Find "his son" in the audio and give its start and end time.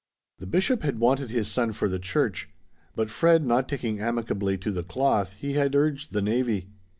1.29-1.73